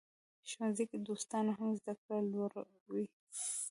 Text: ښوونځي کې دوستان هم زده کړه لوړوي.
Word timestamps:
ښوونځي 0.49 0.85
کې 0.89 0.97
دوستان 1.07 1.45
هم 1.57 1.69
زده 1.79 1.93
کړه 2.01 2.17
لوړوي. 2.33 3.05